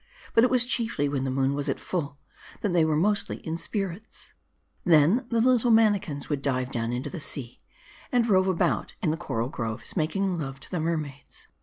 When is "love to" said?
10.39-10.71